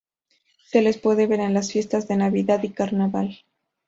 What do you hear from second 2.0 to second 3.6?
de Navidad y Carnaval.